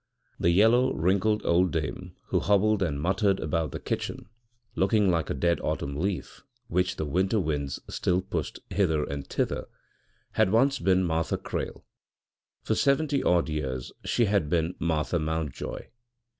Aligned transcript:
The 0.39 0.49
yellow, 0.49 0.91
wrinkled 0.95 1.45
old 1.45 1.71
dame 1.71 2.15
who 2.29 2.39
hobbled 2.39 2.81
and 2.81 2.99
muttered 2.99 3.39
about 3.39 3.71
the 3.71 3.79
kitchen, 3.79 4.27
looking 4.75 5.11
like 5.11 5.29
a 5.29 5.35
dead 5.35 5.59
autumn 5.61 5.95
leaf 5.95 6.41
which 6.69 6.95
the 6.95 7.05
winter 7.05 7.39
winds 7.39 7.79
still 7.87 8.19
pushed 8.23 8.57
hither 8.71 9.03
and 9.03 9.27
thither, 9.27 9.67
had 10.31 10.49
once 10.51 10.79
been 10.79 11.03
Martha 11.03 11.37
Crale; 11.37 11.85
for 12.63 12.73
seventy 12.73 13.21
odd 13.21 13.47
years 13.47 13.91
she 14.03 14.25
had 14.25 14.49
been 14.49 14.73
Martha 14.79 15.19
Mountjoy. 15.19 15.89